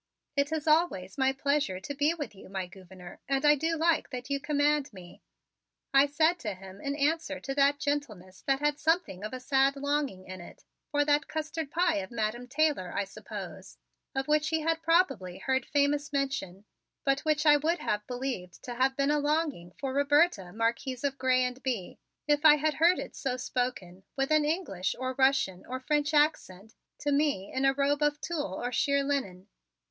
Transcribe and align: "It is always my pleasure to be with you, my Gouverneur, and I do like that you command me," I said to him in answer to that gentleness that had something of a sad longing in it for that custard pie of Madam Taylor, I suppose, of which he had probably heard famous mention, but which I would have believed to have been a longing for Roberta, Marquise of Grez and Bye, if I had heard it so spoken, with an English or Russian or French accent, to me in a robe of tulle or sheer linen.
"It 0.35 0.51
is 0.51 0.65
always 0.67 1.19
my 1.19 1.31
pleasure 1.31 1.79
to 1.79 1.93
be 1.93 2.11
with 2.15 2.33
you, 2.33 2.49
my 2.49 2.65
Gouverneur, 2.65 3.19
and 3.29 3.45
I 3.45 3.53
do 3.53 3.75
like 3.77 4.09
that 4.09 4.31
you 4.31 4.39
command 4.39 4.91
me," 4.91 5.21
I 5.93 6.07
said 6.07 6.39
to 6.39 6.55
him 6.55 6.81
in 6.81 6.95
answer 6.95 7.39
to 7.39 7.53
that 7.53 7.77
gentleness 7.77 8.41
that 8.47 8.61
had 8.61 8.79
something 8.79 9.23
of 9.23 9.31
a 9.31 9.39
sad 9.39 9.75
longing 9.75 10.25
in 10.25 10.41
it 10.41 10.63
for 10.89 11.05
that 11.05 11.27
custard 11.27 11.69
pie 11.69 11.97
of 11.97 12.09
Madam 12.09 12.47
Taylor, 12.47 12.91
I 12.91 13.03
suppose, 13.03 13.77
of 14.15 14.27
which 14.27 14.49
he 14.49 14.61
had 14.61 14.81
probably 14.81 15.37
heard 15.37 15.67
famous 15.67 16.11
mention, 16.11 16.65
but 17.05 17.19
which 17.19 17.45
I 17.45 17.57
would 17.57 17.77
have 17.77 18.07
believed 18.07 18.63
to 18.63 18.73
have 18.73 18.97
been 18.97 19.11
a 19.11 19.19
longing 19.19 19.69
for 19.79 19.93
Roberta, 19.93 20.51
Marquise 20.51 21.03
of 21.03 21.19
Grez 21.19 21.45
and 21.45 21.61
Bye, 21.63 21.99
if 22.27 22.43
I 22.43 22.55
had 22.55 22.73
heard 22.73 22.97
it 22.97 23.15
so 23.15 23.37
spoken, 23.37 24.01
with 24.17 24.31
an 24.31 24.45
English 24.45 24.95
or 24.97 25.13
Russian 25.13 25.63
or 25.67 25.79
French 25.79 26.11
accent, 26.11 26.73
to 27.01 27.11
me 27.11 27.53
in 27.53 27.65
a 27.65 27.73
robe 27.73 28.01
of 28.01 28.19
tulle 28.19 28.55
or 28.55 28.71
sheer 28.71 29.03
linen. 29.03 29.47